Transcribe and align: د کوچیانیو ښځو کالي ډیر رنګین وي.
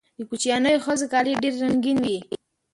د 0.17 0.19
کوچیانیو 0.29 0.83
ښځو 0.85 1.05
کالي 1.13 1.31
ډیر 1.43 1.53
رنګین 1.63 1.97
وي. 2.05 2.17